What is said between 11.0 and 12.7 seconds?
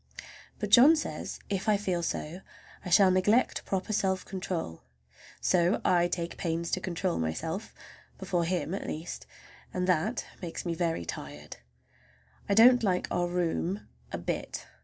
tired. I